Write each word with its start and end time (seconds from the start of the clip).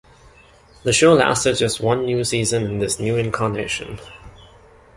The 0.83 0.93
show 0.93 1.13
lasted 1.13 1.57
just 1.57 1.79
one 1.79 2.25
season 2.25 2.63
in 2.65 2.79
this 2.79 2.99
new 2.99 3.17
incarnation. 3.17 3.99